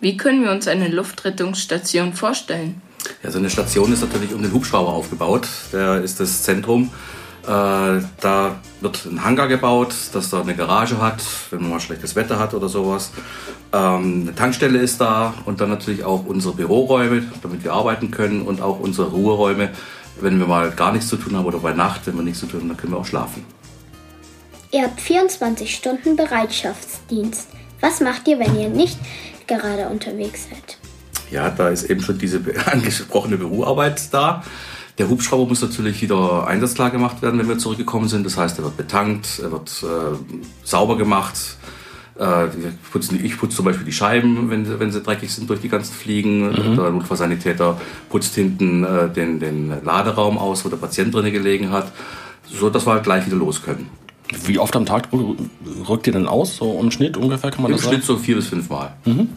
Wie 0.04 0.18
können 0.18 0.44
wir 0.44 0.50
uns 0.50 0.68
eine 0.68 0.88
Luftrettungsstation 0.88 2.12
vorstellen? 2.12 2.82
Ja, 3.23 3.30
so 3.30 3.38
eine 3.38 3.49
Station 3.49 3.90
ist 3.90 4.02
natürlich 4.02 4.34
um 4.34 4.42
den 4.42 4.52
Hubschrauber 4.52 4.92
aufgebaut. 4.92 5.49
Der 5.73 6.02
ist 6.02 6.20
das 6.20 6.42
Zentrum. 6.42 6.90
Äh, 7.44 7.46
da 7.46 8.56
wird 8.82 9.06
ein 9.06 9.25
Hangar 9.25 9.49
gebaut, 9.49 9.94
dass 10.12 10.28
da 10.28 10.42
eine 10.42 10.54
Garage 10.54 11.00
hat, 11.00 11.23
wenn 11.49 11.62
man 11.62 11.70
mal 11.70 11.80
schlechtes 11.80 12.16
Wetter 12.16 12.38
hat 12.38 12.52
oder 12.52 12.68
sowas. 12.68 13.12
Ähm, 13.73 14.25
eine 14.25 14.34
Tankstelle 14.34 14.78
ist 14.78 15.00
da 15.00 15.32
und 15.46 15.62
dann 15.62 15.70
natürlich 15.70 16.04
auch 16.04 16.26
unsere 16.26 16.52
Büroräume, 16.52 17.23
damit 17.42 17.64
wir 17.64 17.73
arbeiten 17.73 18.11
können 18.11 18.42
und 18.42 18.61
auch 18.61 18.80
unsere 18.80 19.08
Ruheräume. 19.08 19.70
Wenn 20.20 20.38
wir 20.38 20.46
mal 20.46 20.70
gar 20.73 20.92
nichts 20.92 21.08
zu 21.08 21.16
tun 21.16 21.34
haben 21.34 21.46
oder 21.46 21.61
bei 21.61 21.73
Nacht, 21.73 22.06
wenn 22.06 22.16
wir 22.16 22.23
nichts 22.23 22.40
zu 22.40 22.46
tun 22.46 22.61
haben, 22.61 22.68
dann 22.68 22.76
können 22.76 22.92
wir 22.92 22.99
auch 22.99 23.06
schlafen. 23.06 23.42
Ihr 24.70 24.82
habt 24.82 25.00
24 25.00 25.75
Stunden 25.75 26.14
Bereitschaftsdienst. 26.14 27.49
Was 27.80 28.00
macht 28.00 28.28
ihr, 28.28 28.38
wenn 28.38 28.58
ihr 28.58 28.68
nicht 28.68 28.99
gerade 29.46 29.88
unterwegs 29.88 30.48
seid? 30.50 30.78
Ja, 31.30 31.50
da 31.50 31.68
ist 31.68 31.84
eben 31.84 32.00
schon 32.00 32.18
diese 32.18 32.40
angesprochene 32.66 33.36
Büroarbeit 33.36 34.12
da. 34.12 34.42
Der 34.98 35.08
Hubschrauber 35.08 35.48
muss 35.48 35.60
natürlich 35.60 36.00
wieder 36.02 36.46
einsatzklar 36.46 36.90
gemacht 36.90 37.20
werden, 37.20 37.40
wenn 37.40 37.48
wir 37.48 37.58
zurückgekommen 37.58 38.08
sind. 38.08 38.24
Das 38.24 38.36
heißt, 38.36 38.58
er 38.58 38.64
wird 38.64 38.76
betankt, 38.76 39.40
er 39.42 39.50
wird 39.50 39.82
äh, 39.82 40.16
sauber 40.62 40.96
gemacht. 40.96 41.34
Äh, 42.16 42.46
putzen, 42.92 43.24
ich 43.24 43.36
putze 43.36 43.56
zum 43.56 43.64
Beispiel 43.64 43.84
die 43.84 43.92
Scheiben, 43.92 44.48
wenn 44.48 44.64
sie, 44.64 44.78
wenn 44.78 44.92
sie 44.92 45.02
dreckig 45.02 45.34
sind 45.34 45.50
durch 45.50 45.60
die 45.60 45.68
ganzen 45.68 45.92
Fliegen. 45.94 46.50
Mhm. 46.50 46.76
Der 46.76 46.90
Notfallsanitäter 46.90 47.80
putzt 48.08 48.36
hinten 48.36 48.84
äh, 48.84 49.08
den, 49.10 49.40
den 49.40 49.84
Laderaum 49.84 50.38
aus, 50.38 50.64
wo 50.64 50.68
der 50.68 50.76
Patient 50.76 51.12
drin 51.12 51.32
gelegen 51.32 51.72
hat, 51.72 51.90
so 52.48 52.70
dass 52.70 52.86
wir 52.86 52.92
halt 52.92 53.02
gleich 53.02 53.26
wieder 53.26 53.36
los 53.36 53.62
können. 53.62 53.90
Wie 54.44 54.58
oft 54.58 54.74
am 54.76 54.86
Tag 54.86 55.08
rückt 55.88 56.06
ihr 56.06 56.12
denn 56.12 56.26
aus? 56.26 56.56
So 56.56 56.78
im 56.80 56.90
Schnitt 56.90 57.16
ungefähr 57.16 57.50
kann 57.50 57.62
man 57.62 57.70
Im 57.72 57.76
das 57.76 57.86
Schnitt 57.86 58.04
sagen? 58.04 58.18
so 58.18 58.22
vier 58.22 58.36
bis 58.36 58.48
fünf 58.48 58.68
Mal. 58.70 58.94
Mhm. 59.04 59.28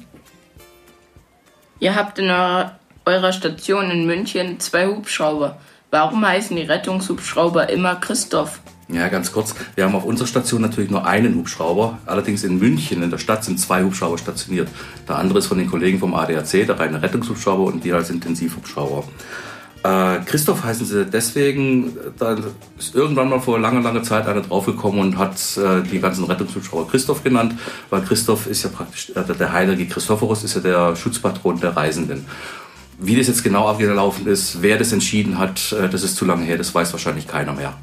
Ihr 1.80 1.96
habt 1.96 2.20
in 2.20 2.30
eurer, 2.30 2.80
eurer 3.06 3.32
Station 3.32 3.92
in 3.92 4.06
München 4.08 4.60
zwei 4.60 4.88
Hubschrauber. 4.88 5.58
Warum 5.92 6.26
heißen 6.26 6.56
die 6.56 6.64
Rettungshubschrauber 6.64 7.70
immer 7.70 7.96
Christoph? 7.96 8.60
Ja, 8.90 9.10
ganz 9.10 9.32
kurz. 9.34 9.54
Wir 9.76 9.84
haben 9.84 9.96
auf 9.96 10.06
unserer 10.06 10.28
Station 10.28 10.62
natürlich 10.62 10.90
nur 10.90 11.06
einen 11.06 11.36
Hubschrauber. 11.36 12.00
Allerdings 12.06 12.44
in 12.44 12.58
München, 12.58 13.04
in 13.04 13.12
der 13.12 13.18
Stadt, 13.18 13.44
sind 13.44 13.60
zwei 13.60 13.84
Hubschrauber 13.84 14.18
stationiert. 14.18 14.70
Der 15.08 15.18
andere 15.18 15.40
ist 15.40 15.48
von 15.48 15.58
den 15.58 15.70
Kollegen 15.70 16.00
vom 16.00 16.14
ADAC, 16.14 16.66
der 16.66 16.80
reine 16.80 17.02
Rettungshubschrauber 17.02 17.66
und 17.66 17.84
die 17.84 17.92
als 17.92 18.10
Intensivhubschrauber. 18.10 19.04
Äh, 19.84 20.20
Christoph 20.26 20.64
heißen 20.64 20.86
sie 20.86 21.06
deswegen, 21.06 21.98
da 22.18 22.38
ist 22.78 22.96
irgendwann 22.96 23.30
mal 23.30 23.40
vor 23.40 23.60
langer, 23.60 23.82
langer 23.82 24.04
Zeit 24.04 24.28
einer 24.28 24.42
draufgekommen 24.42 25.00
und 25.00 25.18
hat 25.18 25.36
äh, 25.58 25.82
die 25.84 26.00
ganzen 26.00 26.26
Rettungshubschrauber 26.26 26.90
Christoph 26.90 27.24
genannt, 27.24 27.56
weil 27.90 28.02
Christoph 28.02 28.48
ist 28.48 28.64
ja 28.64 28.70
praktisch, 28.70 29.12
äh, 29.12 29.24
der 29.34 29.52
heilige 29.52 29.86
Christophorus 29.86 30.44
ist 30.44 30.56
ja 30.56 30.62
der 30.62 30.96
Schutzpatron 30.96 31.60
der 31.60 31.76
Reisenden. 31.76 32.26
Wie 33.00 33.16
das 33.16 33.28
jetzt 33.28 33.44
genau 33.44 33.68
abgelaufen 33.68 34.26
ist, 34.28 34.62
wer 34.62 34.78
das 34.78 34.92
entschieden 34.92 35.38
hat, 35.38 35.72
äh, 35.72 35.88
das 35.88 36.04
ist 36.04 36.16
zu 36.16 36.26
lange 36.26 36.44
her, 36.44 36.58
das 36.58 36.74
weiß 36.74 36.92
wahrscheinlich 36.94 37.28
keiner 37.28 37.54
mehr. 37.54 37.74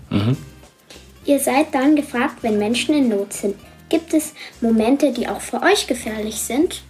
Ihr 1.24 1.38
seid 1.38 1.74
dann 1.74 1.96
gefragt, 1.96 2.38
wenn 2.42 2.58
Menschen 2.58 2.94
in 2.94 3.08
Not 3.08 3.32
sind. 3.32 3.54
Gibt 3.88 4.12
es 4.12 4.34
Momente, 4.60 5.12
die 5.12 5.28
auch 5.28 5.40
für 5.40 5.62
euch 5.62 5.86
gefährlich 5.86 6.40
sind? 6.40 6.82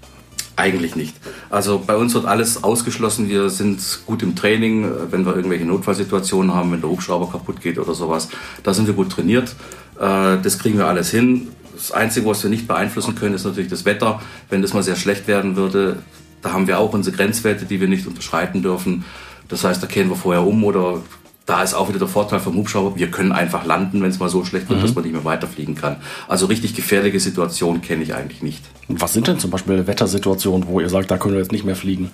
Eigentlich 0.56 0.94
nicht. 0.94 1.16
Also 1.50 1.82
bei 1.84 1.96
uns 1.96 2.14
wird 2.14 2.26
alles 2.26 2.62
ausgeschlossen. 2.62 3.28
Wir 3.28 3.50
sind 3.50 3.80
gut 4.06 4.22
im 4.22 4.36
Training, 4.36 4.84
äh, 4.84 5.12
wenn 5.12 5.26
wir 5.26 5.34
irgendwelche 5.34 5.64
Notfallsituationen 5.64 6.54
haben, 6.54 6.70
wenn 6.72 6.80
der 6.80 6.90
Hubschrauber 6.90 7.30
kaputt 7.30 7.60
geht 7.60 7.78
oder 7.78 7.94
sowas. 7.94 8.28
Da 8.62 8.72
sind 8.72 8.86
wir 8.86 8.94
gut 8.94 9.10
trainiert. 9.10 9.54
Äh, 9.98 10.38
Das 10.42 10.58
kriegen 10.58 10.78
wir 10.78 10.86
alles 10.86 11.10
hin. 11.10 11.48
Das 11.74 11.90
Einzige, 11.90 12.26
was 12.26 12.42
wir 12.44 12.50
nicht 12.50 12.68
beeinflussen 12.68 13.16
können, 13.16 13.34
ist 13.34 13.44
natürlich 13.44 13.70
das 13.70 13.84
Wetter. 13.84 14.20
Wenn 14.48 14.62
das 14.62 14.72
mal 14.74 14.84
sehr 14.84 14.94
schlecht 14.94 15.26
werden 15.26 15.56
würde, 15.56 15.96
da 16.40 16.52
haben 16.52 16.68
wir 16.68 16.78
auch 16.78 16.92
unsere 16.92 17.16
Grenzwerte, 17.16 17.64
die 17.64 17.80
wir 17.80 17.88
nicht 17.88 18.06
unterschreiten 18.06 18.62
dürfen. 18.62 19.04
Das 19.48 19.64
heißt, 19.64 19.82
da 19.82 19.88
kehren 19.88 20.08
wir 20.08 20.16
vorher 20.16 20.46
um 20.46 20.62
oder 20.62 21.00
da 21.46 21.62
ist 21.62 21.74
auch 21.74 21.88
wieder 21.88 21.98
der 21.98 22.08
Vorteil 22.08 22.40
vom 22.40 22.56
Hubschrauber, 22.56 22.96
wir 22.96 23.10
können 23.10 23.32
einfach 23.32 23.66
landen, 23.66 24.02
wenn 24.02 24.10
es 24.10 24.18
mal 24.18 24.30
so 24.30 24.44
schlecht 24.44 24.70
wird, 24.70 24.82
dass 24.82 24.94
man 24.94 25.04
nicht 25.04 25.12
mehr 25.12 25.24
weiterfliegen 25.24 25.74
kann. 25.74 25.96
Also 26.26 26.46
richtig 26.46 26.74
gefährliche 26.74 27.20
Situationen 27.20 27.82
kenne 27.82 28.02
ich 28.02 28.14
eigentlich 28.14 28.42
nicht. 28.42 28.62
Was 28.88 29.12
sind 29.12 29.26
denn 29.26 29.38
zum 29.38 29.50
Beispiel 29.50 29.86
Wettersituationen, 29.86 30.66
wo 30.68 30.80
ihr 30.80 30.88
sagt, 30.88 31.10
da 31.10 31.18
können 31.18 31.34
wir 31.34 31.40
jetzt 31.40 31.52
nicht 31.52 31.64
mehr 31.64 31.76
fliegen? 31.76 32.10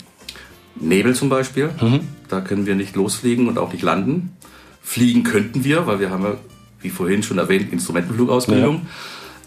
Nebel 0.74 1.14
zum 1.14 1.28
Beispiel, 1.28 1.70
da 2.28 2.40
können 2.40 2.66
wir 2.66 2.74
nicht 2.74 2.96
losfliegen 2.96 3.46
und 3.46 3.58
auch 3.58 3.72
nicht 3.72 3.82
landen. 3.82 4.36
Fliegen 4.82 5.22
könnten 5.22 5.62
wir, 5.62 5.86
weil 5.86 6.00
wir 6.00 6.10
haben 6.10 6.24
ja, 6.24 6.34
wie 6.80 6.90
vorhin 6.90 7.22
schon 7.22 7.38
erwähnt, 7.38 7.72
Instrumentenflugausbildung. 7.72 8.82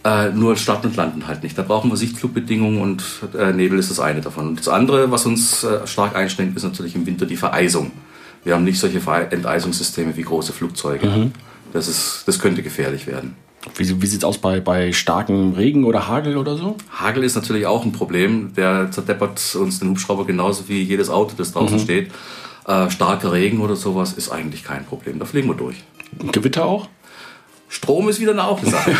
Äh, 0.05 0.31
nur 0.31 0.57
starten 0.57 0.87
und 0.87 0.97
landen 0.97 1.27
halt 1.27 1.43
nicht. 1.43 1.57
Da 1.57 1.61
brauchen 1.61 1.89
wir 1.89 1.95
Sichtflugbedingungen 1.95 2.81
und 2.81 3.03
äh, 3.37 3.53
Nebel 3.53 3.79
ist 3.79 3.89
das 3.89 4.01
eine 4.01 4.19
davon. 4.19 4.49
Und 4.49 4.59
das 4.59 4.67
andere, 4.67 5.11
was 5.11 5.25
uns 5.25 5.63
äh, 5.63 5.87
stark 5.87 6.15
einschränkt, 6.15 6.57
ist 6.57 6.63
natürlich 6.63 6.95
im 6.95 7.05
Winter 7.05 7.25
die 7.25 7.37
Vereisung. 7.37 7.91
Wir 8.43 8.55
haben 8.55 8.63
nicht 8.63 8.79
solche 8.79 8.99
Enteisungssysteme 8.99 10.15
wie 10.17 10.23
große 10.23 10.53
Flugzeuge. 10.53 11.31
Das, 11.71 11.87
ist, 11.87 12.23
das 12.25 12.39
könnte 12.39 12.61
gefährlich 12.61 13.07
werden. 13.07 13.35
Wie, 13.75 14.01
wie 14.01 14.05
sieht 14.05 14.19
es 14.19 14.25
aus 14.25 14.37
bei, 14.37 14.59
bei 14.59 14.91
starkem 14.91 15.53
Regen 15.53 15.85
oder 15.85 16.07
Hagel 16.07 16.37
oder 16.37 16.57
so? 16.57 16.75
Hagel 16.91 17.23
ist 17.23 17.35
natürlich 17.35 17.65
auch 17.65 17.85
ein 17.85 17.93
Problem. 17.93 18.53
Der 18.55 18.91
zerdeppert 18.91 19.55
uns 19.55 19.79
den 19.79 19.89
Hubschrauber 19.89 20.25
genauso 20.25 20.67
wie 20.67 20.81
jedes 20.81 21.09
Auto, 21.09 21.33
das 21.37 21.53
draußen 21.53 21.79
steht. 21.79 22.11
Äh, 22.67 22.89
starker 22.89 23.31
Regen 23.31 23.61
oder 23.61 23.75
sowas 23.75 24.13
ist 24.13 24.29
eigentlich 24.29 24.63
kein 24.63 24.85
Problem. 24.85 25.19
Da 25.19 25.25
fliegen 25.25 25.47
wir 25.47 25.55
durch. 25.55 25.83
Gewitter 26.31 26.65
auch? 26.65 26.87
Strom 27.73 28.07
ist 28.07 28.19
wieder 28.19 28.33
eine 28.33 28.43
auch 28.43 28.61
eine 28.61 28.69
Sache. 28.69 28.93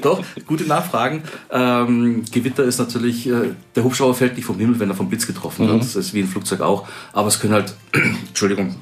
Doch, 0.00 0.24
gute 0.46 0.64
Nachfragen. 0.64 1.22
Ähm, 1.50 2.24
Gewitter 2.32 2.64
ist 2.64 2.78
natürlich, 2.78 3.28
äh, 3.28 3.50
der 3.76 3.84
Hubschrauber 3.84 4.14
fällt 4.14 4.36
nicht 4.36 4.46
vom 4.46 4.58
Himmel, 4.58 4.80
wenn 4.80 4.88
er 4.88 4.96
vom 4.96 5.10
Blitz 5.10 5.26
getroffen 5.26 5.68
wird. 5.68 5.82
Das 5.82 5.94
ist 5.94 6.14
wie 6.14 6.20
ein 6.20 6.26
Flugzeug 6.26 6.62
auch. 6.62 6.88
Aber 7.12 7.28
es 7.28 7.40
können 7.40 7.52
halt, 7.52 7.74
Entschuldigung, 7.92 8.74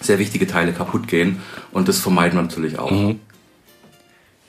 sehr 0.00 0.18
wichtige 0.18 0.48
Teile 0.48 0.72
kaputt 0.72 1.06
gehen. 1.06 1.40
Und 1.70 1.86
das 1.86 2.00
vermeiden 2.00 2.36
wir 2.36 2.42
natürlich 2.42 2.80
auch. 2.80 3.14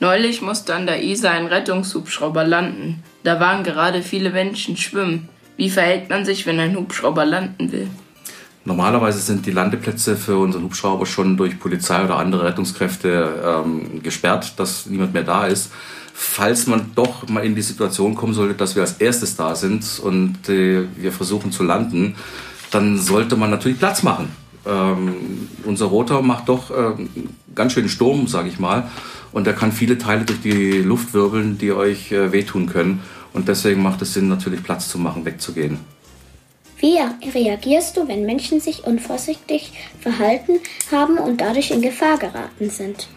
Neulich 0.00 0.42
musste 0.42 0.74
an 0.74 0.86
der 0.86 1.04
Isar 1.04 1.32
ein 1.32 1.46
Rettungshubschrauber 1.46 2.42
landen. 2.42 3.04
Da 3.22 3.38
waren 3.38 3.62
gerade 3.62 4.02
viele 4.02 4.30
Menschen 4.30 4.76
schwimmen. 4.76 5.28
Wie 5.56 5.70
verhält 5.70 6.10
man 6.10 6.24
sich, 6.24 6.46
wenn 6.46 6.58
ein 6.58 6.76
Hubschrauber 6.76 7.24
landen 7.24 7.70
will? 7.70 7.86
Normalerweise 8.64 9.20
sind 9.20 9.46
die 9.46 9.52
Landeplätze 9.52 10.16
für 10.16 10.36
unseren 10.36 10.64
Hubschrauber 10.64 11.06
schon 11.06 11.36
durch 11.36 11.58
Polizei 11.58 12.04
oder 12.04 12.16
andere 12.16 12.44
Rettungskräfte 12.44 13.62
ähm, 13.64 14.02
gesperrt, 14.02 14.58
dass 14.58 14.86
niemand 14.86 15.14
mehr 15.14 15.22
da 15.22 15.46
ist. 15.46 15.72
Falls 16.12 16.66
man 16.66 16.90
doch 16.94 17.26
mal 17.28 17.44
in 17.46 17.54
die 17.54 17.62
Situation 17.62 18.14
kommen 18.14 18.34
sollte, 18.34 18.54
dass 18.54 18.74
wir 18.74 18.82
als 18.82 18.94
erstes 18.94 19.36
da 19.36 19.54
sind 19.54 20.00
und 20.04 20.50
äh, 20.50 20.84
wir 20.96 21.12
versuchen 21.12 21.52
zu 21.52 21.62
landen, 21.62 22.16
dann 22.70 22.98
sollte 22.98 23.36
man 23.36 23.48
natürlich 23.48 23.78
Platz 23.78 24.02
machen. 24.02 24.28
Ähm, 24.66 25.48
unser 25.64 25.86
Rotor 25.86 26.22
macht 26.22 26.50
doch 26.50 26.70
ähm, 26.70 27.08
ganz 27.54 27.72
schön 27.72 27.88
Sturm, 27.88 28.26
sage 28.26 28.50
ich 28.50 28.58
mal, 28.58 28.90
und 29.32 29.46
er 29.46 29.54
kann 29.54 29.72
viele 29.72 29.96
Teile 29.96 30.26
durch 30.26 30.42
die 30.42 30.82
Luft 30.82 31.14
wirbeln, 31.14 31.56
die 31.56 31.72
euch 31.72 32.12
äh, 32.12 32.30
wehtun 32.32 32.66
können. 32.66 33.00
Und 33.32 33.48
deswegen 33.48 33.82
macht 33.82 34.02
es 34.02 34.12
Sinn, 34.12 34.28
natürlich 34.28 34.62
Platz 34.62 34.88
zu 34.88 34.98
machen, 34.98 35.24
wegzugehen. 35.24 35.78
Wie 36.80 36.98
reagierst 37.28 37.96
du, 37.96 38.08
wenn 38.08 38.24
Menschen 38.24 38.60
sich 38.60 38.84
unvorsichtig 38.84 39.72
verhalten 40.00 40.60
haben 40.90 41.18
und 41.18 41.40
dadurch 41.40 41.70
in 41.70 41.82
Gefahr 41.82 42.16
geraten 42.18 42.70
sind? 42.70 43.08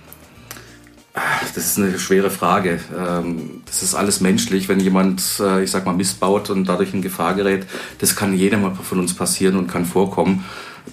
Das 1.14 1.66
ist 1.66 1.78
eine 1.78 1.98
schwere 2.00 2.32
Frage. 2.32 2.80
Ähm, 2.98 3.62
Das 3.66 3.84
ist 3.84 3.94
alles 3.96 4.20
menschlich, 4.20 4.68
wenn 4.68 4.80
jemand, 4.80 5.22
äh, 5.40 5.64
ich 5.64 5.72
sag 5.72 5.86
mal, 5.86 5.94
missbaut 5.94 6.50
und 6.50 6.66
dadurch 6.66 6.94
in 6.94 7.02
Gefahr 7.02 7.36
gerät. 7.36 7.68
Das 8.00 8.16
kann 8.16 8.36
jedem 8.36 8.64
mal 8.64 8.76
von 8.76 9.00
uns 9.00 9.16
passieren 9.16 9.56
und 9.56 9.68
kann 9.68 9.86
vorkommen. 9.86 10.44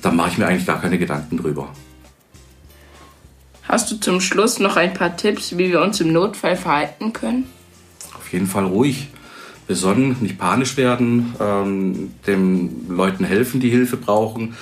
Da 0.03 0.11
mache 0.11 0.31
ich 0.31 0.39
mir 0.39 0.47
eigentlich 0.47 0.67
gar 0.67 0.81
keine 0.81 0.99
Gedanken 0.99 1.39
drüber. 1.39 1.71
Hast 3.63 3.91
du 3.91 3.97
zum 3.97 4.21
Schluss 4.21 4.59
noch 4.59 4.77
ein 4.77 4.95
paar 4.95 5.17
Tipps, 5.17 5.57
wie 5.57 5.71
wir 5.71 5.81
uns 5.81 6.01
im 6.01 6.13
Notfall 6.13 6.57
verhalten 6.57 7.13
können? 7.13 7.47
Auf 8.15 8.33
jeden 8.33 8.47
Fall 8.47 8.67
ruhig, 8.67 9.09
besonnen, 9.71 10.17
nicht 10.21 10.37
panisch 10.37 10.77
werden, 10.77 11.33
ähm, 11.39 12.11
den 12.27 12.89
Leuten 12.89 13.23
helfen, 13.23 13.61
die 13.61 13.71
Hilfe 13.71 13.97
brauchen. 13.97 14.57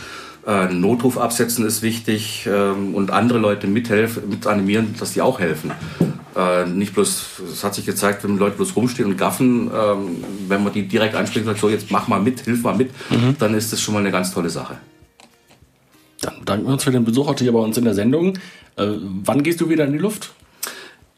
Äh, 0.47 0.67
Notruf 0.67 1.17
absetzen 1.17 1.65
ist 1.65 1.81
wichtig 1.81 2.47
ähm, 2.47 2.95
und 2.95 3.11
andere 3.11 3.39
Leute 3.39 3.69
mithelfen, 3.69 4.29
mit 4.29 4.47
animieren, 4.47 4.95
dass 4.99 5.15
die 5.15 5.23
auch 5.23 5.41
helfen. 5.41 5.71
Äh, 6.37 6.67
nicht 6.67 6.93
bloß, 6.93 7.41
es 7.51 7.65
hat 7.65 7.75
sich 7.75 7.87
gezeigt, 7.87 8.23
wenn 8.23 8.37
Leute 8.37 8.57
bloß 8.57 8.77
rumstehen 8.77 9.09
und 9.09 9.17
gaffen, 9.17 9.71
ähm, 9.75 10.23
wenn 10.47 10.63
man 10.63 10.75
die 10.75 10.87
direkt 10.87 11.15
anspricht 11.15 11.47
und 11.47 11.53
sagt, 11.53 11.61
so 11.61 11.71
jetzt 11.71 11.91
mach 11.91 12.07
mal 12.07 12.21
mit, 12.21 12.41
hilf 12.41 12.63
mal 12.63 12.77
mit, 12.77 12.91
dann 13.39 13.55
ist 13.55 13.73
das 13.73 13.81
schon 13.81 13.95
mal 13.95 14.01
eine 14.01 14.11
ganz 14.11 14.35
tolle 14.35 14.51
Sache. 14.51 14.77
Dann 16.21 16.41
bedanken 16.41 16.67
wir 16.67 16.75
uns 16.75 16.85
für 16.85 16.91
den 16.91 17.07
Besuch 17.07 17.29
heute 17.29 17.45
hier 17.45 17.53
bei 17.55 17.61
uns 17.61 17.79
in 17.79 17.85
der 17.85 17.95
Sendung. 17.95 18.37
Äh, 18.77 18.89
wann 19.25 19.43
gehst 19.43 19.63
du 19.63 19.71
wieder 19.71 19.87
in 19.87 19.93
die 19.93 19.99
Luft? 19.99 20.35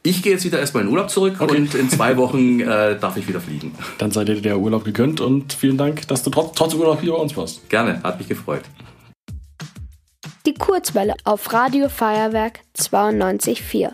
Ich 0.02 0.22
gehe 0.22 0.32
jetzt 0.32 0.44
wieder 0.44 0.58
erstmal 0.58 0.82
in 0.84 0.88
Urlaub 0.88 1.10
zurück 1.10 1.36
okay. 1.40 1.56
und 1.56 1.74
in 1.74 1.90
zwei 1.90 2.16
Wochen 2.16 2.60
äh, 2.60 2.98
darf 2.98 3.18
ich 3.18 3.28
wieder 3.28 3.40
fliegen. 3.40 3.74
Dann 3.98 4.10
seid 4.10 4.30
ihr 4.30 4.40
der 4.40 4.58
Urlaub 4.58 4.84
gegönnt 4.84 5.20
und 5.20 5.52
vielen 5.52 5.76
Dank, 5.76 6.08
dass 6.08 6.22
du 6.22 6.30
trotz, 6.30 6.56
trotz 6.56 6.72
Urlaub 6.74 7.00
hier 7.02 7.12
bei 7.12 7.18
uns 7.18 7.36
warst. 7.36 7.68
Gerne, 7.68 8.02
hat 8.02 8.18
mich 8.18 8.28
gefreut. 8.28 8.62
Die 10.46 10.54
Kurzwelle 10.54 11.14
auf 11.24 11.52
Radio 11.52 11.90
Feuerwerk 11.90 12.60
92.4. 12.78 13.92